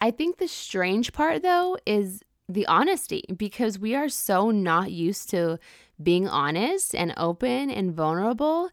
I 0.00 0.10
think 0.10 0.38
the 0.38 0.48
strange 0.48 1.12
part, 1.12 1.42
though, 1.42 1.76
is 1.84 2.22
the 2.48 2.66
honesty 2.66 3.24
because 3.36 3.78
we 3.78 3.94
are 3.94 4.08
so 4.08 4.50
not 4.50 4.90
used 4.90 5.30
to 5.30 5.58
being 6.02 6.26
honest 6.26 6.94
and 6.94 7.12
open 7.16 7.70
and 7.70 7.92
vulnerable. 7.94 8.70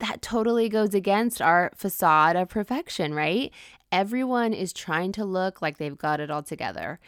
That 0.00 0.20
totally 0.20 0.68
goes 0.68 0.92
against 0.92 1.40
our 1.40 1.70
facade 1.76 2.36
of 2.36 2.48
perfection, 2.48 3.14
right? 3.14 3.52
Everyone 3.92 4.52
is 4.52 4.72
trying 4.72 5.12
to 5.12 5.24
look 5.24 5.62
like 5.62 5.78
they've 5.78 5.96
got 5.96 6.20
it 6.20 6.30
all 6.30 6.42
together. 6.42 6.98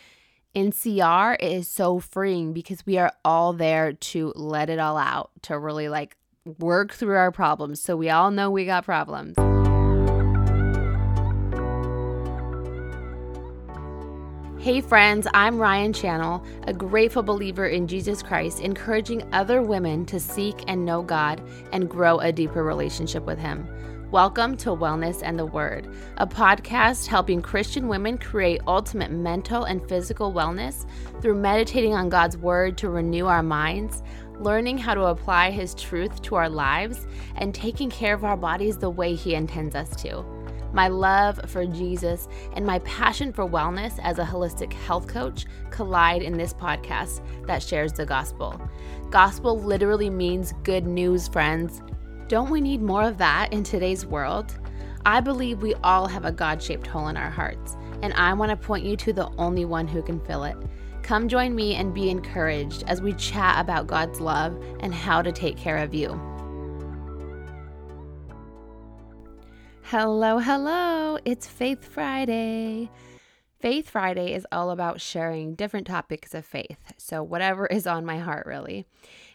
In 0.54 0.70
CR, 0.72 1.32
it 1.32 1.52
is 1.52 1.68
so 1.68 1.98
freeing 1.98 2.52
because 2.52 2.86
we 2.86 2.96
are 2.96 3.12
all 3.24 3.52
there 3.52 3.92
to 3.92 4.32
let 4.36 4.70
it 4.70 4.78
all 4.78 4.96
out, 4.96 5.30
to 5.42 5.58
really 5.58 5.88
like 5.88 6.16
work 6.58 6.94
through 6.94 7.16
our 7.16 7.32
problems. 7.32 7.82
So 7.82 7.96
we 7.96 8.08
all 8.08 8.30
know 8.30 8.50
we 8.50 8.64
got 8.64 8.84
problems. 8.84 9.36
Hey, 14.66 14.80
friends, 14.80 15.28
I'm 15.32 15.60
Ryan 15.60 15.92
Channel, 15.92 16.44
a 16.64 16.72
grateful 16.72 17.22
believer 17.22 17.68
in 17.68 17.86
Jesus 17.86 18.20
Christ, 18.20 18.60
encouraging 18.60 19.22
other 19.32 19.62
women 19.62 20.04
to 20.06 20.18
seek 20.18 20.56
and 20.66 20.84
know 20.84 21.02
God 21.02 21.40
and 21.70 21.88
grow 21.88 22.18
a 22.18 22.32
deeper 22.32 22.64
relationship 22.64 23.24
with 23.26 23.38
Him. 23.38 23.68
Welcome 24.10 24.56
to 24.56 24.70
Wellness 24.70 25.22
and 25.22 25.38
the 25.38 25.46
Word, 25.46 25.86
a 26.16 26.26
podcast 26.26 27.06
helping 27.06 27.42
Christian 27.42 27.86
women 27.86 28.18
create 28.18 28.60
ultimate 28.66 29.12
mental 29.12 29.62
and 29.62 29.88
physical 29.88 30.32
wellness 30.32 30.84
through 31.22 31.36
meditating 31.36 31.94
on 31.94 32.08
God's 32.08 32.36
Word 32.36 32.76
to 32.78 32.90
renew 32.90 33.26
our 33.26 33.44
minds, 33.44 34.02
learning 34.40 34.78
how 34.78 34.94
to 34.94 35.04
apply 35.04 35.52
His 35.52 35.76
truth 35.76 36.20
to 36.22 36.34
our 36.34 36.48
lives, 36.48 37.06
and 37.36 37.54
taking 37.54 37.88
care 37.88 38.14
of 38.14 38.24
our 38.24 38.36
bodies 38.36 38.78
the 38.78 38.90
way 38.90 39.14
He 39.14 39.36
intends 39.36 39.76
us 39.76 39.94
to. 40.02 40.24
My 40.76 40.88
love 40.88 41.40
for 41.46 41.64
Jesus 41.64 42.28
and 42.52 42.66
my 42.66 42.80
passion 42.80 43.32
for 43.32 43.48
wellness 43.48 43.98
as 44.02 44.18
a 44.18 44.24
holistic 44.26 44.74
health 44.74 45.06
coach 45.06 45.46
collide 45.70 46.20
in 46.20 46.36
this 46.36 46.52
podcast 46.52 47.22
that 47.46 47.62
shares 47.62 47.94
the 47.94 48.04
gospel. 48.04 48.60
Gospel 49.08 49.58
literally 49.58 50.10
means 50.10 50.52
good 50.64 50.84
news, 50.86 51.28
friends. 51.28 51.80
Don't 52.28 52.50
we 52.50 52.60
need 52.60 52.82
more 52.82 53.04
of 53.04 53.16
that 53.16 53.54
in 53.54 53.64
today's 53.64 54.04
world? 54.04 54.54
I 55.06 55.20
believe 55.20 55.62
we 55.62 55.72
all 55.76 56.06
have 56.08 56.26
a 56.26 56.32
God 56.32 56.62
shaped 56.62 56.86
hole 56.86 57.08
in 57.08 57.16
our 57.16 57.30
hearts, 57.30 57.74
and 58.02 58.12
I 58.12 58.34
want 58.34 58.50
to 58.50 58.56
point 58.58 58.84
you 58.84 58.98
to 58.98 59.14
the 59.14 59.30
only 59.38 59.64
one 59.64 59.88
who 59.88 60.02
can 60.02 60.20
fill 60.26 60.44
it. 60.44 60.58
Come 61.02 61.26
join 61.26 61.54
me 61.54 61.76
and 61.76 61.94
be 61.94 62.10
encouraged 62.10 62.84
as 62.86 63.00
we 63.00 63.14
chat 63.14 63.58
about 63.58 63.86
God's 63.86 64.20
love 64.20 64.62
and 64.80 64.94
how 64.94 65.22
to 65.22 65.32
take 65.32 65.56
care 65.56 65.78
of 65.78 65.94
you. 65.94 66.35
Hello, 69.90 70.38
hello. 70.38 71.16
It's 71.24 71.46
Faith 71.46 71.84
Friday. 71.84 72.90
Faith 73.60 73.88
Friday 73.88 74.34
is 74.34 74.44
all 74.50 74.72
about 74.72 75.00
sharing 75.00 75.54
different 75.54 75.86
topics 75.86 76.34
of 76.34 76.44
faith. 76.44 76.78
So, 76.96 77.22
whatever 77.22 77.66
is 77.66 77.86
on 77.86 78.04
my 78.04 78.18
heart, 78.18 78.48
really. 78.48 78.84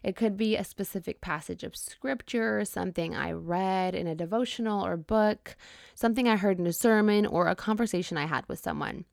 It 0.04 0.18
could 0.18 0.36
be 0.36 0.58
a 0.58 0.66
specific 0.66 1.22
passage 1.22 1.64
of 1.64 1.78
scripture, 1.78 2.66
something 2.66 3.16
I 3.16 3.32
read 3.32 3.96
in 3.96 4.08
a 4.08 4.14
devotional 4.14 4.86
or 4.86 4.98
book, 4.98 5.56
something 5.96 6.28
I 6.28 6.36
heard 6.36 6.60
in 6.60 6.68
a 6.68 6.74
sermon, 6.74 7.26
or 7.26 7.48
a 7.48 7.56
conversation 7.56 8.18
I 8.18 8.26
had 8.26 8.44
with 8.50 8.60
someone. 8.60 9.06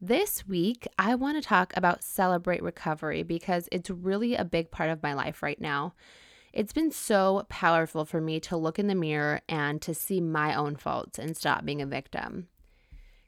This 0.00 0.48
week, 0.48 0.88
I 0.98 1.14
want 1.14 1.36
to 1.36 1.46
talk 1.46 1.74
about 1.76 2.02
celebrate 2.02 2.62
recovery 2.62 3.22
because 3.22 3.68
it's 3.70 3.90
really 3.90 4.34
a 4.34 4.46
big 4.46 4.70
part 4.70 4.88
of 4.88 5.02
my 5.02 5.12
life 5.12 5.42
right 5.42 5.60
now. 5.60 5.92
It's 6.52 6.72
been 6.72 6.90
so 6.90 7.46
powerful 7.48 8.04
for 8.04 8.20
me 8.20 8.40
to 8.40 8.56
look 8.56 8.78
in 8.78 8.88
the 8.88 8.94
mirror 8.94 9.40
and 9.48 9.80
to 9.82 9.94
see 9.94 10.20
my 10.20 10.54
own 10.54 10.74
faults 10.74 11.18
and 11.18 11.36
stop 11.36 11.64
being 11.64 11.80
a 11.80 11.86
victim. 11.86 12.48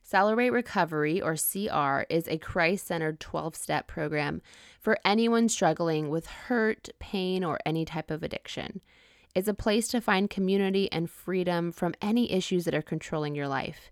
Celebrate 0.03 0.51
Recovery, 0.51 1.23
or 1.23 1.37
CR, 1.37 2.03
is 2.13 2.27
a 2.27 2.37
Christ 2.37 2.87
centered 2.87 3.21
12 3.21 3.55
step 3.55 3.87
program 3.87 4.43
for 4.81 4.99
anyone 5.05 5.49
struggling 5.49 6.11
with 6.11 6.27
hurt, 6.27 6.89
pain, 6.99 7.45
or 7.45 7.61
any 7.65 7.85
type 7.85 8.11
of 8.11 8.25
addiction. 8.25 8.81
It's 9.37 9.49
a 9.49 9.55
place 9.55 9.87
to 9.89 10.01
find 10.01 10.29
community 10.29 10.91
and 10.91 11.09
freedom 11.09 11.71
from 11.71 11.95
any 12.03 12.33
issues 12.33 12.65
that 12.65 12.75
are 12.75 12.83
controlling 12.83 13.37
your 13.37 13.49
life. 13.49 13.92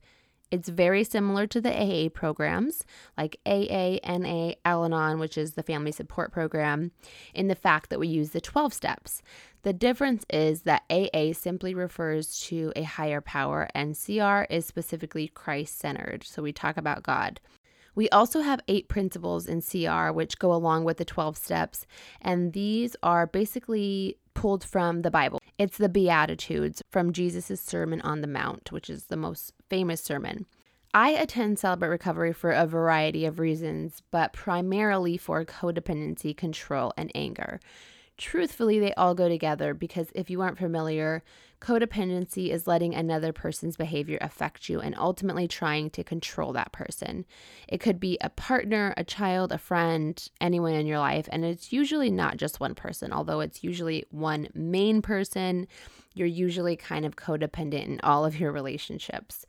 It's 0.51 0.69
very 0.69 1.05
similar 1.05 1.47
to 1.47 1.61
the 1.61 1.73
AA 1.73 2.09
programs 2.09 2.85
like 3.17 3.39
AA, 3.47 3.99
NA, 4.05 4.55
Al 4.65 4.85
Anon, 4.85 5.21
which 5.21 5.39
is 5.39 5.53
the 5.53 5.63
family 5.63 5.93
support 5.93 6.33
program, 6.33 6.91
in 7.35 7.49
the 7.49 7.55
fact 7.55 7.91
that 7.91 8.01
we 8.01 8.09
use 8.09 8.31
the 8.31 8.41
12 8.41 8.75
steps. 8.75 9.23
The 9.63 9.73
difference 9.73 10.25
is 10.31 10.63
that 10.63 10.85
AA 10.91 11.33
simply 11.35 11.75
refers 11.75 12.41
to 12.47 12.73
a 12.75 12.83
higher 12.83 13.21
power 13.21 13.69
and 13.75 13.97
CR 13.97 14.43
is 14.53 14.67
specifically 14.67 15.29
Christ 15.29 15.79
centered. 15.79 16.25
So 16.25 16.43
we 16.43 16.53
talk 16.53 16.77
about 16.77 17.03
God. 17.03 17.41
We 17.95 18.09
also 18.11 18.41
have 18.41 18.61
eight 18.69 18.89
principles 18.89 19.47
in 19.47 19.63
CR, 19.63 20.13
which 20.13 20.39
go 20.39 20.53
along 20.53 20.85
with 20.85 20.99
the 20.99 21.05
12 21.05 21.37
steps, 21.37 21.87
and 22.21 22.53
these 22.53 22.97
are 23.03 23.27
basically 23.27 24.17
pulled 24.35 24.65
from 24.65 25.03
the 25.03 25.11
Bible. 25.11 25.41
It's 25.59 25.77
the 25.77 25.89
Beatitudes 25.89 26.83
from 26.91 27.13
Jesus' 27.13 27.61
Sermon 27.61 28.01
on 28.03 28.21
the 28.21 28.27
Mount, 28.27 28.73
which 28.73 28.89
is 28.89 29.05
the 29.05 29.17
most 29.17 29.53
famous 29.69 30.01
sermon. 30.01 30.47
I 30.93 31.11
attend 31.11 31.59
Celebrate 31.59 31.89
Recovery 31.89 32.33
for 32.33 32.51
a 32.51 32.67
variety 32.67 33.25
of 33.25 33.39
reasons, 33.39 34.03
but 34.11 34.33
primarily 34.33 35.17
for 35.17 35.45
codependency, 35.45 36.37
control, 36.37 36.93
and 36.97 37.13
anger. 37.15 37.61
Truthfully, 38.21 38.79
they 38.79 38.93
all 38.95 39.15
go 39.15 39.31
together 39.31 39.73
because 39.73 40.09
if 40.15 40.29
you 40.29 40.43
aren't 40.43 40.59
familiar, 40.59 41.23
codependency 41.59 42.51
is 42.51 42.67
letting 42.67 42.95
another 42.95 43.33
person's 43.33 43.79
behavior 43.79 44.19
affect 44.21 44.69
you 44.69 44.79
and 44.79 44.95
ultimately 44.99 45.49
trying 45.49 45.89
to 45.89 46.05
control 46.05 46.53
that 46.53 46.71
person. 46.71 47.25
It 47.67 47.79
could 47.81 47.99
be 47.99 48.19
a 48.21 48.29
partner, 48.29 48.93
a 48.99 49.05
child, 49.05 49.53
a 49.53 49.59
friend, 49.59 50.23
anyone 50.39 50.75
in 50.75 50.87
your 50.87 50.99
life, 50.99 51.31
and 51.33 51.47
it's 51.47 51.73
usually 51.73 52.11
not 52.11 52.37
just 52.37 52.61
one 52.61 52.75
person, 52.75 53.11
although 53.11 53.41
it's 53.41 53.65
usually 53.65 54.05
one 54.11 54.49
main 54.53 55.01
person. 55.01 55.67
You're 56.13 56.27
usually 56.27 56.77
kind 56.77 57.07
of 57.07 57.17
codependent 57.17 57.87
in 57.87 58.01
all 58.03 58.27
of 58.27 58.39
your 58.39 58.53
relationships. 58.53 59.47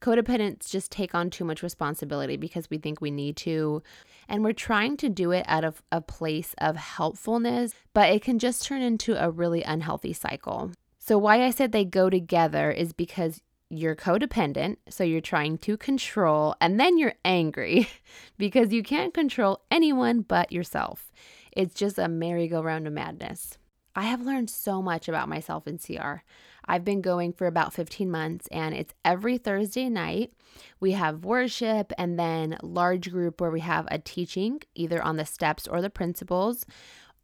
Codependents 0.00 0.70
just 0.70 0.90
take 0.90 1.14
on 1.14 1.28
too 1.28 1.44
much 1.44 1.62
responsibility 1.62 2.36
because 2.36 2.70
we 2.70 2.78
think 2.78 3.00
we 3.00 3.10
need 3.10 3.36
to. 3.38 3.82
And 4.28 4.42
we're 4.42 4.52
trying 4.52 4.96
to 4.98 5.08
do 5.08 5.30
it 5.30 5.44
out 5.46 5.64
of 5.64 5.82
a 5.92 6.00
place 6.00 6.54
of 6.58 6.76
helpfulness, 6.76 7.74
but 7.92 8.10
it 8.10 8.22
can 8.22 8.38
just 8.38 8.64
turn 8.64 8.80
into 8.80 9.22
a 9.22 9.30
really 9.30 9.62
unhealthy 9.62 10.12
cycle. 10.12 10.72
So, 10.98 11.18
why 11.18 11.42
I 11.42 11.50
said 11.50 11.72
they 11.72 11.84
go 11.84 12.08
together 12.08 12.70
is 12.70 12.92
because 12.92 13.40
you're 13.68 13.96
codependent, 13.96 14.76
so 14.88 15.04
you're 15.04 15.20
trying 15.20 15.58
to 15.58 15.76
control, 15.76 16.54
and 16.60 16.78
then 16.78 16.98
you're 16.98 17.14
angry 17.24 17.88
because 18.38 18.72
you 18.72 18.82
can't 18.82 19.14
control 19.14 19.60
anyone 19.70 20.22
but 20.22 20.50
yourself. 20.50 21.12
It's 21.52 21.74
just 21.74 21.98
a 21.98 22.08
merry-go-round 22.08 22.86
of 22.86 22.92
madness. 22.92 23.58
I 23.94 24.02
have 24.02 24.22
learned 24.22 24.50
so 24.50 24.80
much 24.80 25.08
about 25.08 25.28
myself 25.28 25.66
in 25.66 25.78
CR. 25.78 26.22
I've 26.64 26.84
been 26.84 27.00
going 27.00 27.32
for 27.32 27.46
about 27.46 27.72
15 27.72 28.10
months 28.10 28.46
and 28.52 28.74
it's 28.74 28.94
every 29.04 29.38
Thursday 29.38 29.88
night. 29.88 30.32
We 30.78 30.92
have 30.92 31.24
worship 31.24 31.92
and 31.98 32.18
then 32.18 32.58
large 32.62 33.10
group 33.10 33.40
where 33.40 33.50
we 33.50 33.60
have 33.60 33.88
a 33.90 33.98
teaching 33.98 34.62
either 34.74 35.02
on 35.02 35.16
the 35.16 35.26
steps 35.26 35.66
or 35.66 35.82
the 35.82 35.90
principles 35.90 36.64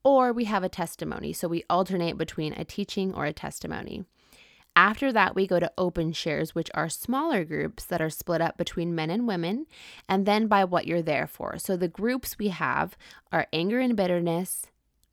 or 0.02 0.32
we 0.32 0.44
have 0.44 0.64
a 0.64 0.68
testimony. 0.68 1.32
So 1.32 1.48
we 1.48 1.64
alternate 1.70 2.18
between 2.18 2.52
a 2.54 2.64
teaching 2.64 3.14
or 3.14 3.26
a 3.26 3.32
testimony. 3.32 4.04
After 4.76 5.10
that, 5.10 5.34
we 5.34 5.46
go 5.46 5.58
to 5.58 5.72
open 5.78 6.12
shares, 6.12 6.54
which 6.54 6.70
are 6.74 6.90
smaller 6.90 7.44
groups 7.44 7.84
that 7.86 8.02
are 8.02 8.10
split 8.10 8.42
up 8.42 8.58
between 8.58 8.94
men 8.94 9.08
and 9.08 9.26
women, 9.26 9.66
and 10.06 10.26
then 10.26 10.48
by 10.48 10.64
what 10.64 10.86
you're 10.86 11.00
there 11.00 11.26
for. 11.26 11.58
So 11.58 11.78
the 11.78 11.88
groups 11.88 12.38
we 12.38 12.48
have 12.48 12.94
are 13.32 13.46
anger 13.54 13.80
and 13.80 13.96
bitterness, 13.96 14.66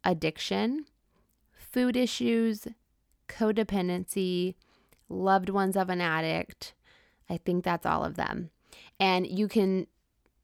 addiction, 0.04 0.86
food 1.74 1.98
issues, 1.98 2.68
codependency, 3.28 4.54
loved 5.10 5.50
ones 5.50 5.76
of 5.76 5.90
an 5.90 6.00
addict. 6.00 6.74
I 7.30 7.38
think 7.38 7.64
that's 7.64 7.86
all 7.86 8.06
of 8.06 8.16
them. 8.16 8.52
And 9.00 9.28
you 9.28 9.48
can 9.48 9.88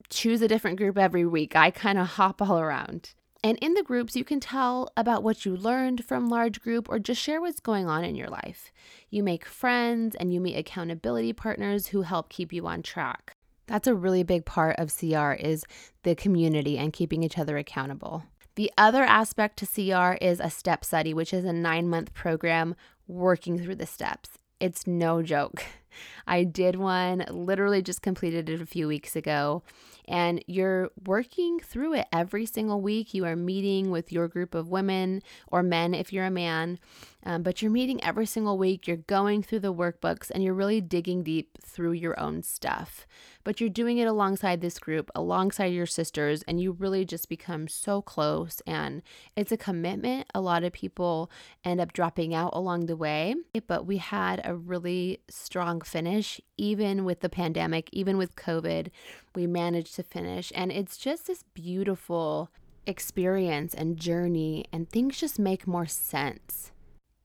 choose 0.09 0.41
a 0.41 0.47
different 0.47 0.77
group 0.77 0.97
every 0.97 1.25
week. 1.25 1.55
I 1.55 1.69
kind 1.69 1.99
of 1.99 2.07
hop 2.07 2.41
all 2.41 2.59
around. 2.59 3.13
And 3.41 3.57
in 3.59 3.73
the 3.73 3.83
groups, 3.83 4.15
you 4.15 4.25
can 4.25 4.39
tell 4.39 4.91
about 4.97 5.23
what 5.23 5.45
you 5.45 5.55
learned 5.55 6.03
from 6.03 6.27
large 6.27 6.59
group 6.59 6.89
or 6.89 6.99
just 6.99 7.21
share 7.21 7.39
what's 7.39 7.61
going 7.61 7.87
on 7.87 8.03
in 8.03 8.15
your 8.15 8.27
life. 8.27 8.71
You 9.09 9.23
make 9.23 9.45
friends 9.45 10.15
and 10.15 10.33
you 10.33 10.41
meet 10.41 10.57
accountability 10.57 11.31
partners 11.31 11.87
who 11.87 12.01
help 12.01 12.29
keep 12.29 12.51
you 12.51 12.67
on 12.67 12.81
track. 12.81 13.37
That's 13.67 13.87
a 13.87 13.95
really 13.95 14.23
big 14.23 14.45
part 14.45 14.75
of 14.77 14.93
CR 14.93 15.33
is 15.33 15.63
the 16.03 16.15
community 16.15 16.77
and 16.77 16.91
keeping 16.91 17.23
each 17.23 17.37
other 17.37 17.57
accountable. 17.57 18.23
The 18.59 18.73
other 18.77 19.05
aspect 19.05 19.57
to 19.59 19.65
CR 19.65 20.17
is 20.21 20.41
a 20.41 20.49
step 20.49 20.83
study, 20.83 21.13
which 21.13 21.33
is 21.33 21.45
a 21.45 21.53
nine 21.53 21.87
month 21.87 22.13
program 22.13 22.75
working 23.07 23.57
through 23.57 23.75
the 23.75 23.85
steps. 23.85 24.31
It's 24.59 24.85
no 24.85 25.23
joke. 25.23 25.63
I 26.27 26.43
did 26.43 26.75
one, 26.75 27.25
literally 27.29 27.81
just 27.81 28.01
completed 28.01 28.49
it 28.49 28.61
a 28.61 28.65
few 28.65 28.87
weeks 28.87 29.15
ago. 29.15 29.63
And 30.07 30.43
you're 30.47 30.89
working 31.05 31.59
through 31.59 31.93
it 31.93 32.07
every 32.11 32.47
single 32.47 32.81
week. 32.81 33.13
You 33.13 33.25
are 33.25 33.35
meeting 33.35 33.91
with 33.91 34.11
your 34.11 34.27
group 34.27 34.55
of 34.55 34.69
women 34.69 35.21
or 35.47 35.61
men 35.61 35.93
if 35.93 36.11
you're 36.11 36.25
a 36.25 36.31
man, 36.31 36.79
um, 37.23 37.43
but 37.43 37.61
you're 37.61 37.69
meeting 37.69 38.03
every 38.03 38.25
single 38.25 38.57
week. 38.57 38.87
You're 38.87 38.97
going 38.97 39.43
through 39.43 39.59
the 39.59 39.73
workbooks 39.73 40.31
and 40.31 40.43
you're 40.43 40.53
really 40.55 40.81
digging 40.81 41.21
deep 41.23 41.59
through 41.63 41.91
your 41.91 42.19
own 42.19 42.41
stuff. 42.41 43.05
But 43.43 43.59
you're 43.59 43.69
doing 43.69 43.97
it 43.99 44.07
alongside 44.07 44.61
this 44.61 44.79
group, 44.79 45.09
alongside 45.15 45.73
your 45.73 45.85
sisters, 45.85 46.43
and 46.43 46.59
you 46.59 46.71
really 46.73 47.05
just 47.05 47.29
become 47.29 47.67
so 47.67 48.01
close. 48.01 48.61
And 48.67 49.01
it's 49.35 49.51
a 49.51 49.57
commitment. 49.57 50.27
A 50.33 50.41
lot 50.41 50.63
of 50.63 50.73
people 50.73 51.31
end 51.63 51.79
up 51.79 51.93
dropping 51.93 52.33
out 52.33 52.51
along 52.53 52.85
the 52.85 52.95
way, 52.97 53.35
but 53.67 53.85
we 53.85 53.97
had 53.97 54.41
a 54.43 54.55
really 54.55 55.21
strong 55.29 55.78
finish, 55.85 56.41
even 56.57 57.05
with 57.05 57.21
the 57.21 57.29
pandemic, 57.29 57.89
even 57.91 58.17
with 58.17 58.35
COVID. 58.35 58.89
We 59.35 59.47
managed 59.47 59.95
to 59.95 60.03
finish, 60.03 60.51
and 60.55 60.71
it's 60.71 60.97
just 60.97 61.27
this 61.27 61.43
beautiful 61.53 62.49
experience 62.85 63.73
and 63.73 63.97
journey, 63.97 64.65
and 64.71 64.89
things 64.89 65.19
just 65.19 65.39
make 65.39 65.67
more 65.67 65.85
sense 65.85 66.71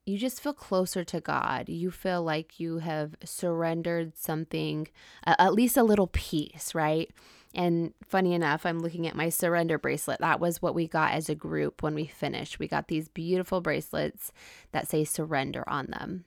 you 0.06 0.18
just 0.18 0.42
feel 0.42 0.52
closer 0.52 1.02
to 1.04 1.20
God. 1.20 1.68
You 1.68 1.90
feel 1.90 2.22
like 2.22 2.60
you 2.60 2.78
have 2.78 3.16
surrendered 3.24 4.16
something, 4.16 4.88
uh, 5.26 5.34
at 5.38 5.54
least 5.54 5.76
a 5.76 5.82
little 5.82 6.08
piece, 6.08 6.74
right? 6.74 7.10
And 7.54 7.94
funny 8.06 8.34
enough, 8.34 8.66
I'm 8.66 8.80
looking 8.80 9.06
at 9.06 9.16
my 9.16 9.28
surrender 9.28 9.78
bracelet. 9.78 10.20
That 10.20 10.40
was 10.40 10.60
what 10.60 10.74
we 10.74 10.88
got 10.88 11.12
as 11.12 11.28
a 11.28 11.34
group 11.34 11.82
when 11.82 11.94
we 11.94 12.06
finished. 12.06 12.58
We 12.58 12.68
got 12.68 12.88
these 12.88 13.08
beautiful 13.08 13.60
bracelets 13.60 14.32
that 14.72 14.88
say 14.88 15.04
surrender 15.04 15.64
on 15.68 15.86
them. 15.86 16.24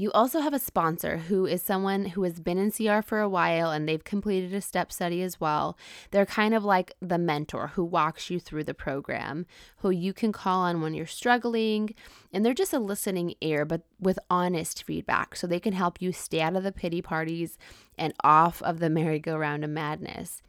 You 0.00 0.10
also 0.12 0.40
have 0.40 0.54
a 0.54 0.58
sponsor 0.58 1.18
who 1.18 1.44
is 1.44 1.62
someone 1.62 2.06
who 2.06 2.22
has 2.22 2.40
been 2.40 2.56
in 2.56 2.70
CR 2.70 3.02
for 3.02 3.20
a 3.20 3.28
while 3.28 3.70
and 3.70 3.86
they've 3.86 4.02
completed 4.02 4.54
a 4.54 4.62
step 4.62 4.90
study 4.90 5.20
as 5.20 5.38
well. 5.38 5.76
They're 6.10 6.24
kind 6.24 6.54
of 6.54 6.64
like 6.64 6.94
the 7.02 7.18
mentor 7.18 7.72
who 7.74 7.84
walks 7.84 8.30
you 8.30 8.40
through 8.40 8.64
the 8.64 8.72
program, 8.72 9.44
who 9.80 9.90
you 9.90 10.14
can 10.14 10.32
call 10.32 10.60
on 10.60 10.80
when 10.80 10.94
you're 10.94 11.04
struggling. 11.04 11.94
And 12.32 12.46
they're 12.46 12.54
just 12.54 12.72
a 12.72 12.78
listening 12.78 13.34
ear, 13.42 13.66
but 13.66 13.82
with 14.00 14.18
honest 14.30 14.84
feedback. 14.84 15.36
So 15.36 15.46
they 15.46 15.60
can 15.60 15.74
help 15.74 16.00
you 16.00 16.12
stay 16.12 16.40
out 16.40 16.56
of 16.56 16.62
the 16.62 16.72
pity 16.72 17.02
parties 17.02 17.58
and 17.98 18.14
off 18.24 18.62
of 18.62 18.78
the 18.78 18.88
merry-go-round 18.88 19.64
of 19.64 19.70
madness. 19.70 20.40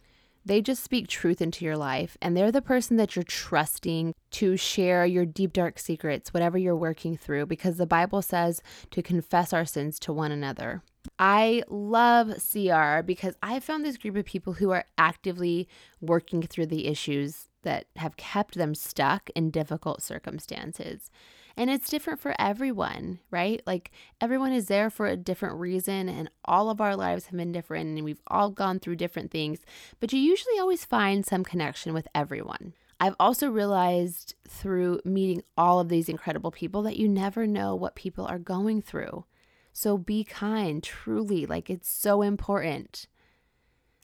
They 0.46 0.62
just 0.62 0.84
speak 0.84 1.08
truth 1.08 1.42
into 1.42 1.66
your 1.66 1.78
life, 1.78 2.18
and 2.22 2.36
they're 2.36 2.52
the 2.52 2.62
person 2.62 2.98
that 2.98 3.16
you're 3.16 3.24
trusting 3.24 4.16
to 4.32 4.58
share 4.58 5.06
your 5.06 5.26
deep, 5.26 5.54
dark 5.54 5.78
secrets, 5.78 6.34
whatever 6.34 6.58
you're 6.58 6.76
working 6.76 7.16
through, 7.16 7.46
because 7.46 7.78
the 7.78 7.86
Bible 7.86 8.22
says 8.22 8.62
to 8.90 9.04
confess 9.04 9.54
our 9.54 9.66
sins 9.66 10.00
to 10.00 10.14
one 10.14 10.32
another. 10.32 10.82
I 11.20 11.64
love 11.68 12.30
CR 12.52 13.02
because 13.04 13.36
I 13.42 13.60
found 13.60 13.86
this 13.86 13.98
group 13.98 14.16
of 14.16 14.26
people 14.26 14.54
who 14.54 14.72
are 14.72 14.86
actively 14.98 15.68
working 16.00 16.42
through 16.42 16.68
the 16.68 16.88
issues 16.88 17.48
that 17.64 17.86
have 17.96 18.18
kept 18.18 18.56
them 18.56 18.74
stuck 18.74 19.30
in 19.36 19.52
difficult 19.52 20.02
circumstances. 20.02 21.12
And 21.57 21.69
it's 21.69 21.89
different 21.89 22.19
for 22.19 22.36
everyone, 22.39 23.19
right? 23.30 23.62
Like 23.65 23.92
everyone 24.19 24.53
is 24.53 24.68
there 24.68 24.89
for 24.89 25.07
a 25.07 25.18
different 25.18 25.59
reason, 25.59 26.09
and 26.09 26.30
all 26.45 26.69
of 26.69 26.81
our 26.81 26.95
lives 26.95 27.27
have 27.27 27.38
been 27.38 27.51
different, 27.51 27.89
and 27.89 28.06
we've 28.06 28.21
all 28.27 28.50
gone 28.50 28.80
through 28.80 28.95
different 28.95 29.31
things, 29.31 29.59
but 30.00 30.13
you 30.13 30.19
usually 30.19 30.59
always 30.59 30.86
find 30.86 31.25
some 31.25 31.44
connection 31.44 31.94
with 31.94 32.07
everyone. 32.15 32.74
I've 33.00 33.15
also 33.19 33.50
realized 33.50 34.36
through 34.48 35.01
meeting 35.03 35.42
all 35.57 35.80
of 35.80 35.89
these 35.89 36.07
incredible 36.07 36.51
people 36.51 36.83
that 36.83 36.98
you 36.98 37.07
never 37.07 37.48
know 37.48 37.74
what 37.74 37.95
people 37.95 38.25
are 38.27 38.38
going 38.38 38.81
through. 38.83 39.25
So 39.74 39.98
be 39.98 40.24
kind, 40.24 40.83
truly, 40.83 41.48
like 41.48 41.69
it's 41.69 41.89
so 41.89 42.21
important. 42.21 43.07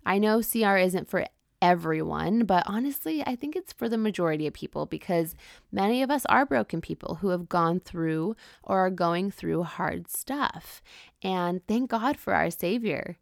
I 0.06 0.18
know 0.18 0.42
CR 0.42 0.78
isn't 0.78 1.10
for 1.10 1.28
everyone, 1.62 2.46
but 2.46 2.64
honestly, 2.66 3.24
I 3.26 3.36
think 3.36 3.56
it's 3.56 3.74
for 3.74 3.90
the 3.90 3.98
majority 3.98 4.48
of 4.48 4.54
people 4.54 4.86
because 4.86 5.36
many 5.72 6.04
of 6.04 6.12
us 6.12 6.26
are 6.28 6.46
broken 6.46 6.82
people 6.82 7.16
who 7.16 7.30
have 7.30 7.50
gone 7.50 7.80
through 7.80 8.36
or 8.64 8.80
are 8.80 8.92
going 8.92 9.32
through 9.32 9.64
hard 9.64 10.10
stuff. 10.10 10.82
And 11.24 11.66
thank 11.68 11.90
God 11.90 12.18
for 12.18 12.34
our 12.34 12.52
Savior. 12.52 13.18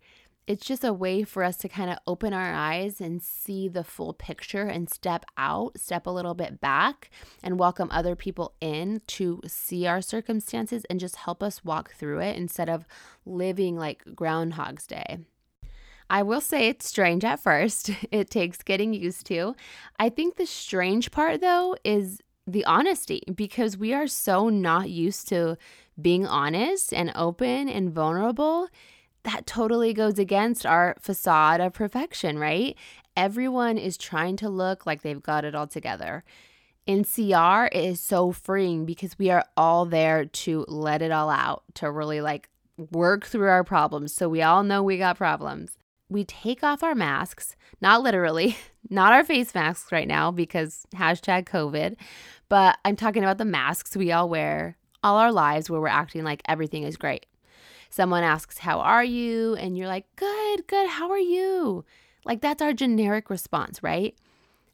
It's 0.47 0.65
just 0.65 0.83
a 0.83 0.93
way 0.93 1.23
for 1.23 1.43
us 1.43 1.57
to 1.57 1.69
kind 1.69 1.89
of 1.89 1.97
open 2.05 2.31
our 2.31 2.53
eyes 2.53 3.01
and 3.01 3.23
see 3.23 3.67
the 3.67 3.83
full 3.83 4.13
picture 4.13 4.67
and 4.67 4.87
step 4.87 5.25
out, 5.37 5.79
step 5.79 6.05
a 6.05 6.11
little 6.11 6.35
bit 6.35 6.61
back, 6.61 7.09
and 7.41 7.57
welcome 7.57 7.89
other 7.89 8.15
people 8.15 8.53
in 8.61 9.01
to 9.07 9.41
see 9.47 9.87
our 9.87 10.01
circumstances 10.01 10.85
and 10.87 10.99
just 10.99 11.15
help 11.15 11.41
us 11.41 11.65
walk 11.65 11.93
through 11.95 12.19
it 12.19 12.37
instead 12.37 12.69
of 12.69 12.85
living 13.25 13.75
like 13.75 14.03
Groundhog's 14.13 14.85
Day. 14.85 15.17
I 16.09 16.23
will 16.23 16.41
say 16.41 16.67
it's 16.67 16.87
strange 16.87 17.23
at 17.23 17.41
first. 17.41 17.89
It 18.11 18.29
takes 18.29 18.61
getting 18.61 18.93
used 18.93 19.25
to. 19.27 19.55
I 19.99 20.09
think 20.09 20.35
the 20.35 20.45
strange 20.45 21.11
part, 21.11 21.41
though, 21.41 21.75
is 21.83 22.21
the 22.47 22.65
honesty 22.65 23.23
because 23.33 23.77
we 23.77 23.93
are 23.93 24.07
so 24.07 24.49
not 24.49 24.89
used 24.89 25.27
to 25.29 25.57
being 25.99 26.27
honest 26.27 26.93
and 26.93 27.11
open 27.15 27.67
and 27.67 27.91
vulnerable. 27.91 28.67
That 29.23 29.47
totally 29.47 29.93
goes 29.93 30.19
against 30.19 30.65
our 30.65 30.95
facade 30.99 31.59
of 31.59 31.73
perfection, 31.73 32.37
right? 32.37 32.77
Everyone 33.17 33.77
is 33.77 33.97
trying 33.97 34.35
to 34.37 34.49
look 34.49 34.85
like 34.85 35.01
they've 35.01 35.23
got 35.23 35.45
it 35.45 35.55
all 35.55 35.67
together. 35.67 36.23
In 36.85 37.03
CR, 37.03 37.65
it 37.71 37.83
is 37.83 37.99
so 37.99 38.31
freeing 38.31 38.85
because 38.85 39.17
we 39.17 39.31
are 39.31 39.45
all 39.57 39.85
there 39.85 40.25
to 40.25 40.65
let 40.67 41.01
it 41.01 41.11
all 41.11 41.31
out, 41.31 41.63
to 41.75 41.89
really 41.89 42.21
like 42.21 42.49
work 42.91 43.25
through 43.25 43.47
our 43.47 43.63
problems. 43.63 44.13
So 44.13 44.29
we 44.29 44.43
all 44.43 44.61
know 44.61 44.83
we 44.83 44.99
got 44.99 45.17
problems 45.17 45.79
we 46.09 46.23
take 46.23 46.63
off 46.63 46.83
our 46.83 46.95
masks, 46.95 47.55
not 47.81 48.01
literally, 48.01 48.57
not 48.89 49.13
our 49.13 49.23
face 49.23 49.53
masks 49.55 49.91
right 49.91 50.07
now 50.07 50.31
because 50.31 50.85
hashtag 50.95 51.45
COVID, 51.45 51.95
but 52.49 52.77
I'm 52.85 52.95
talking 52.95 53.23
about 53.23 53.37
the 53.37 53.45
masks 53.45 53.95
we 53.95 54.11
all 54.11 54.29
wear 54.29 54.77
all 55.03 55.17
our 55.17 55.31
lives 55.31 55.69
where 55.69 55.81
we're 55.81 55.87
acting 55.87 56.23
like 56.23 56.41
everything 56.47 56.83
is 56.83 56.97
great. 56.97 57.25
Someone 57.89 58.23
asks, 58.23 58.59
How 58.59 58.79
are 58.79 59.03
you? 59.03 59.55
And 59.55 59.77
you're 59.77 59.87
like, 59.87 60.05
Good, 60.15 60.67
good, 60.67 60.89
how 60.89 61.11
are 61.11 61.19
you? 61.19 61.85
Like 62.25 62.41
that's 62.41 62.61
our 62.61 62.73
generic 62.73 63.29
response, 63.29 63.81
right? 63.81 64.15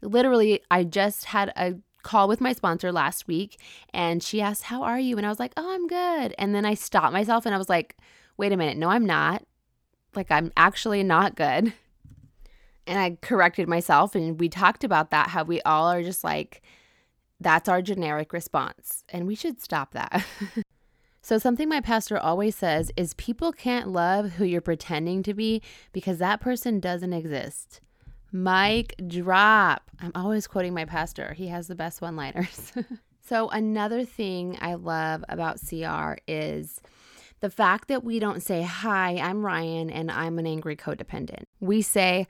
Literally, 0.01 0.62
I 0.72 0.84
just 0.84 1.25
had 1.25 1.51
a 1.56 1.75
call 2.01 2.27
with 2.27 2.42
my 2.42 2.54
sponsor 2.54 2.92
last 2.92 3.27
week 3.27 3.60
and 3.94 4.24
she 4.24 4.42
asked, 4.42 4.63
How 4.63 4.84
are 4.84 5.00
you? 5.00 5.18
And 5.18 5.25
I 5.25 5.30
was 5.30 5.39
like, 5.39 5.54
Oh, 5.56 5.74
I'm 5.74 5.88
good. 5.88 6.34
And 6.38 6.56
then 6.56 6.66
I 6.66 6.74
stopped 6.74 7.13
myself 7.13 7.45
and 7.45 7.54
I 7.54 7.57
was 7.57 7.69
like, 7.69 7.98
Wait 8.38 8.51
a 8.51 8.57
minute, 8.57 8.77
no, 8.77 8.89
I'm 8.89 9.06
not 9.06 9.44
like 10.16 10.31
I'm 10.31 10.52
actually 10.58 11.04
not 11.04 11.36
good. 11.36 11.74
And 12.88 13.00
I 13.00 13.18
corrected 13.22 13.69
myself 13.69 14.16
and 14.16 14.40
we 14.40 14.50
talked 14.50 14.84
about 14.84 15.12
that 15.12 15.30
how 15.30 15.44
we 15.44 15.62
all 15.62 15.88
are 15.88 16.04
just 16.04 16.24
like 16.24 16.62
that's 17.40 17.69
our 17.69 17.81
generic 17.81 18.34
response 18.34 19.04
and 19.10 19.28
we 19.28 19.36
should 19.36 19.62
stop 19.62 19.94
that. 19.94 20.25
so 21.22 21.38
something 21.38 21.69
my 21.69 21.81
pastor 21.81 22.18
always 22.18 22.56
says 22.56 22.92
is 22.98 23.13
people 23.16 23.52
can't 23.52 23.90
love 23.90 24.34
who 24.34 24.46
you're 24.46 24.62
pretending 24.62 25.24
to 25.24 25.34
be 25.34 25.62
because 25.92 26.18
that 26.18 26.42
person 26.42 26.80
doesn't 26.80 27.13
exist. 27.13 27.81
Mic 28.31 28.96
drop. 29.08 29.90
I'm 30.00 30.12
always 30.15 30.48
quoting 30.48 30.74
my 30.74 30.86
pastor. 30.86 31.34
He 31.34 31.48
has 31.48 31.68
the 31.68 31.75
best 31.75 32.01
one-liners. 32.01 32.72
so 33.22 33.50
another 33.50 34.06
thing 34.06 34.58
I 34.62 34.75
love 34.75 35.24
about 35.27 35.60
CR 35.60 36.13
is 36.27 36.82
the 37.41 37.50
fact 37.50 37.88
that 37.89 38.03
we 38.03 38.19
don't 38.19 38.41
say, 38.41 38.62
Hi, 38.62 39.17
I'm 39.17 39.45
Ryan 39.45 39.89
and 39.89 40.10
I'm 40.10 40.39
an 40.39 40.48
angry 40.48 40.75
codependent. 40.75 41.43
We 41.60 41.81
say, 41.81 42.27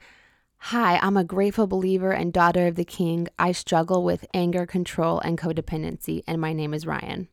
Hi, 0.56 0.98
I'm 1.02 1.16
a 1.16 1.24
grateful 1.24 1.66
believer 1.66 2.12
and 2.12 2.32
daughter 2.32 2.66
of 2.66 2.76
the 2.76 2.84
King. 2.84 3.28
I 3.38 3.52
struggle 3.52 4.02
with 4.02 4.24
anger, 4.32 4.64
control, 4.64 5.20
and 5.20 5.38
codependency, 5.38 6.22
and 6.26 6.40
my 6.40 6.52
name 6.52 6.72
is 6.72 6.86
Ryan. 6.86 7.28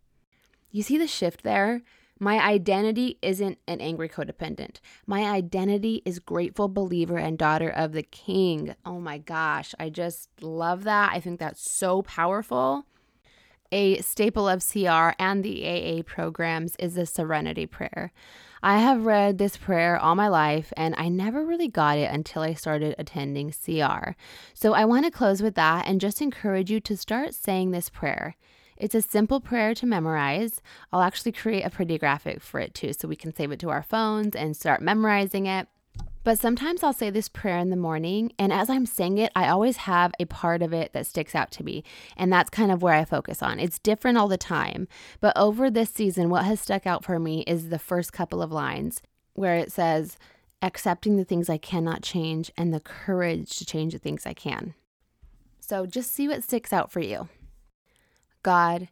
You 0.71 0.83
see 0.83 0.98
the 0.98 1.07
shift 1.07 1.43
there? 1.43 1.81
My 2.19 2.43
identity 2.43 3.17
isn't 3.21 3.59
an 3.65 3.79
angry 3.79 4.09
codependent. 4.09 4.81
My 5.07 5.24
identity 5.24 6.01
is 6.03 6.19
grateful 6.19 6.67
believer 6.67 7.17
and 7.17 7.38
daughter 7.38 7.69
of 7.69 7.93
the 7.93 8.03
King. 8.03 8.75
Oh 8.86 9.00
my 9.00 9.19
gosh, 9.19 9.74
I 9.79 9.89
just 9.89 10.29
love 10.41 10.83
that. 10.83 11.12
I 11.13 11.21
think 11.21 11.39
that's 11.39 11.71
so 11.71 12.01
powerful. 12.01 12.86
A 13.72 14.02
staple 14.02 14.50
of 14.50 14.66
CR 14.68 15.12
and 15.20 15.44
the 15.44 15.64
AA 15.68 16.02
programs 16.02 16.76
is 16.78 16.96
the 16.96 17.06
Serenity 17.06 17.68
Prayer. 17.68 18.12
I 18.64 18.80
have 18.80 19.06
read 19.06 19.38
this 19.38 19.58
prayer 19.58 19.98
all 19.98 20.16
my 20.16 20.28
life 20.28 20.74
and 20.76 20.96
I 20.98 21.08
never 21.08 21.46
really 21.46 21.68
got 21.68 21.98
it 21.98 22.12
until 22.12 22.42
I 22.42 22.56
started 22.56 22.96
attending 22.98 23.52
CR. 23.52 24.16
So 24.56 24.74
I 24.74 24.86
want 24.86 25.06
to 25.06 25.12
close 25.12 25.44
with 25.44 25.54
that 25.56 25.88
and 25.88 26.02
just 26.02 26.20
encourage 26.20 26.72
you 26.72 26.80
to 26.80 26.98
start 26.98 27.36
saying 27.36 27.70
this 27.72 27.90
prayer. 27.90 28.36
It's 28.76 28.96
a 28.96 29.04
simple 29.04 29.40
prayer 29.40 29.76
to 29.76 29.86
memorize. 29.86 30.62
I'll 30.92 31.02
actually 31.02 31.34
create 31.34 31.64
a 31.64 31.70
pretty 31.70 31.98
graphic 32.00 32.42
for 32.42 32.60
it 32.60 32.74
too 32.74 32.94
so 32.94 33.08
we 33.08 33.16
can 33.16 33.36
save 33.36 33.52
it 33.52 33.60
to 33.60 33.70
our 33.70 33.84
phones 33.84 34.36
and 34.36 34.58
start 34.58 34.82
memorizing 34.82 35.46
it. 35.46 35.68
But 36.24 36.38
sometimes 36.38 36.84
I'll 36.84 36.94
say 36.94 37.10
this 37.10 37.30
prayer 37.30 37.58
in 37.58 37.70
the 37.70 37.76
morning, 37.76 38.34
and 38.38 38.52
as 38.52 38.70
I'm 38.70 38.86
saying 38.86 39.18
it, 39.18 39.32
I 39.36 39.48
always 39.48 39.78
have 39.78 40.12
a 40.20 40.26
part 40.26 40.62
of 40.62 40.74
it 40.74 40.92
that 40.94 41.08
sticks 41.08 41.34
out 41.34 41.50
to 41.52 41.64
me. 41.64 41.84
And 42.18 42.32
that's 42.32 42.50
kind 42.50 42.72
of 42.72 42.82
where 42.82 42.94
I 42.94 43.06
focus 43.06 43.42
on. 43.42 43.60
It's 43.60 43.80
different 43.80 44.18
all 44.18 44.28
the 44.28 44.38
time. 44.38 44.88
But 45.22 45.38
over 45.38 45.70
this 45.70 45.90
season, 45.90 46.30
what 46.30 46.46
has 46.46 46.60
stuck 46.60 46.86
out 46.86 47.06
for 47.06 47.20
me 47.20 47.44
is 47.48 47.70
the 47.70 47.80
first 47.80 48.12
couple 48.12 48.42
of 48.42 48.52
lines 48.52 49.02
where 49.34 49.56
it 49.56 49.72
says, 49.72 50.18
accepting 50.62 51.16
the 51.16 51.24
things 51.24 51.50
I 51.50 51.58
cannot 51.58 52.04
change 52.04 52.52
and 52.58 52.74
the 52.74 52.82
courage 52.82 53.58
to 53.58 53.66
change 53.66 53.94
the 53.94 54.00
things 54.00 54.26
I 54.26 54.34
can. 54.34 54.74
So 55.62 55.86
just 55.86 56.14
see 56.14 56.28
what 56.28 56.44
sticks 56.44 56.74
out 56.74 56.92
for 56.92 57.00
you. 57.00 57.30
God, 58.44 58.90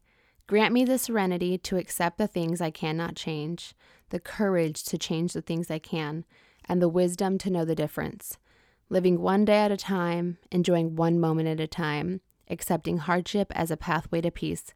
grant 0.48 0.74
me 0.74 0.86
the 0.86 0.98
serenity 0.98 1.58
to 1.58 1.78
accept 1.78 2.18
the 2.18 2.28
things 2.28 2.62
I 2.62 2.72
cannot 2.72 3.16
change, 3.16 3.74
the 4.10 4.20
courage 4.20 4.84
to 4.86 4.98
change 4.98 5.34
the 5.34 5.42
things 5.42 5.70
I 5.70 5.80
can, 5.80 6.24
and 6.68 6.82
the 6.82 6.90
wisdom 6.90 7.38
to 7.40 7.50
know 7.50 7.66
the 7.66 7.76
difference. 7.76 8.38
Living 8.90 9.20
one 9.20 9.46
day 9.46 9.58
at 9.58 9.72
a 9.72 9.78
time, 9.78 10.38
enjoying 10.52 10.96
one 10.96 11.20
moment 11.20 11.48
at 11.48 11.60
a 11.60 11.68
time, 11.68 12.22
accepting 12.50 12.98
hardship 12.98 13.52
as 13.56 13.70
a 13.70 13.78
pathway 13.78 14.22
to 14.22 14.32
peace, 14.32 14.74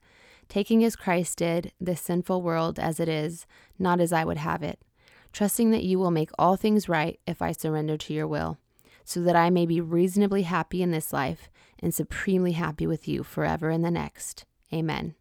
taking 0.50 0.84
as 0.84 0.96
Christ 0.96 1.38
did 1.38 1.72
this 1.80 2.02
sinful 2.02 2.42
world 2.42 2.78
as 2.78 3.00
it 3.00 3.08
is, 3.08 3.46
not 3.80 4.00
as 4.02 4.12
I 4.12 4.26
would 4.26 4.38
have 4.38 4.64
it, 4.64 4.80
trusting 5.32 5.72
that 5.72 5.84
you 5.84 5.98
will 5.98 6.12
make 6.12 6.30
all 6.38 6.58
things 6.58 6.90
right 6.90 7.20
if 7.26 7.42
I 7.42 7.54
surrender 7.54 7.98
to 7.98 8.14
your 8.14 8.28
will, 8.28 8.58
so 9.06 9.22
that 9.22 9.36
I 9.36 9.50
may 9.50 9.66
be 9.66 9.80
reasonably 9.80 10.44
happy 10.44 10.82
in 10.82 10.92
this 10.92 11.14
life 11.14 11.50
and 11.80 11.94
supremely 11.94 12.52
happy 12.52 12.86
with 12.86 13.08
you 13.08 13.24
forever 13.24 13.70
in 13.70 13.82
the 13.82 13.92
next. 13.92 14.46
Amen. 14.74 15.16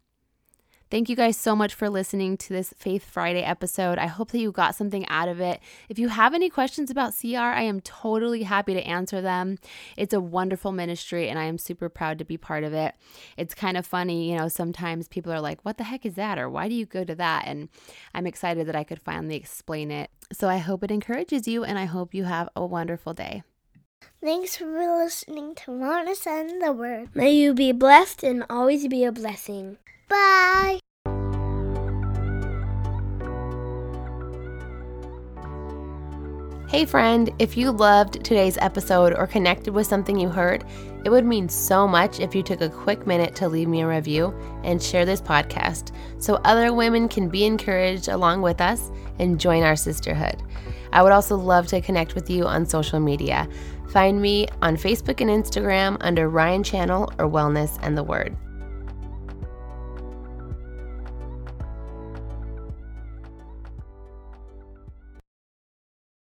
Thank 0.91 1.07
you 1.07 1.15
guys 1.15 1.37
so 1.37 1.55
much 1.55 1.73
for 1.73 1.89
listening 1.89 2.35
to 2.35 2.49
this 2.49 2.73
Faith 2.75 3.05
Friday 3.05 3.43
episode. 3.43 3.97
I 3.97 4.07
hope 4.07 4.31
that 4.31 4.39
you 4.39 4.51
got 4.51 4.75
something 4.75 5.07
out 5.07 5.29
of 5.29 5.39
it. 5.39 5.61
If 5.87 5.97
you 5.97 6.09
have 6.09 6.33
any 6.33 6.49
questions 6.49 6.91
about 6.91 7.13
CR, 7.17 7.37
I 7.37 7.61
am 7.61 7.79
totally 7.79 8.43
happy 8.43 8.73
to 8.73 8.85
answer 8.85 9.21
them. 9.21 9.57
It's 9.95 10.13
a 10.13 10.19
wonderful 10.19 10.73
ministry 10.73 11.29
and 11.29 11.39
I 11.39 11.45
am 11.45 11.57
super 11.57 11.87
proud 11.87 12.19
to 12.19 12.25
be 12.25 12.35
part 12.35 12.65
of 12.65 12.73
it. 12.73 12.93
It's 13.37 13.53
kind 13.53 13.77
of 13.77 13.85
funny, 13.85 14.31
you 14.31 14.37
know, 14.37 14.49
sometimes 14.49 15.07
people 15.07 15.31
are 15.31 15.39
like, 15.39 15.63
what 15.63 15.77
the 15.77 15.85
heck 15.85 16.05
is 16.05 16.15
that? 16.15 16.37
Or 16.37 16.49
why 16.49 16.67
do 16.67 16.75
you 16.75 16.85
go 16.85 17.05
to 17.05 17.15
that? 17.15 17.45
And 17.47 17.69
I'm 18.13 18.27
excited 18.27 18.67
that 18.67 18.75
I 18.75 18.83
could 18.83 19.01
finally 19.01 19.37
explain 19.37 19.91
it. 19.91 20.11
So 20.33 20.49
I 20.49 20.57
hope 20.57 20.83
it 20.83 20.91
encourages 20.91 21.47
you 21.47 21.63
and 21.63 21.79
I 21.79 21.85
hope 21.85 22.13
you 22.13 22.25
have 22.25 22.49
a 22.53 22.65
wonderful 22.65 23.13
day. 23.13 23.43
Thanks 24.21 24.57
for 24.57 24.65
listening 24.65 25.55
to 25.55 25.71
Wellness 25.71 26.27
and 26.27 26.61
the 26.61 26.73
Word. 26.73 27.15
May 27.15 27.31
you 27.31 27.53
be 27.53 27.71
blessed 27.71 28.23
and 28.23 28.43
always 28.49 28.89
be 28.89 29.05
a 29.05 29.11
blessing. 29.13 29.77
Bye. 30.11 30.79
Hey, 36.67 36.85
friend, 36.85 37.29
if 37.39 37.55
you 37.57 37.71
loved 37.71 38.23
today's 38.23 38.57
episode 38.57 39.13
or 39.13 39.27
connected 39.27 39.73
with 39.73 39.87
something 39.87 40.19
you 40.19 40.29
heard, 40.29 40.65
it 41.05 41.09
would 41.09 41.25
mean 41.25 41.47
so 41.49 41.87
much 41.87 42.19
if 42.19 42.35
you 42.35 42.43
took 42.43 42.61
a 42.61 42.69
quick 42.69 43.07
minute 43.07 43.35
to 43.35 43.47
leave 43.47 43.67
me 43.67 43.81
a 43.81 43.87
review 43.87 44.33
and 44.63 44.81
share 44.81 45.05
this 45.05 45.21
podcast 45.21 45.91
so 46.17 46.35
other 46.43 46.73
women 46.73 47.07
can 47.07 47.27
be 47.27 47.45
encouraged 47.45 48.07
along 48.07 48.41
with 48.41 48.61
us 48.61 48.89
and 49.19 49.39
join 49.39 49.63
our 49.63 49.75
sisterhood. 49.75 50.41
I 50.93 51.03
would 51.03 51.11
also 51.11 51.37
love 51.37 51.67
to 51.67 51.81
connect 51.81 52.15
with 52.15 52.29
you 52.29 52.45
on 52.45 52.65
social 52.65 52.99
media. 52.99 53.47
Find 53.89 54.21
me 54.21 54.47
on 54.61 54.77
Facebook 54.77 55.21
and 55.21 55.29
Instagram 55.29 55.97
under 56.01 56.29
Ryan 56.29 56.63
Channel 56.63 57.13
or 57.17 57.29
Wellness 57.29 57.79
and 57.81 57.97
the 57.97 58.03
Word. 58.03 58.37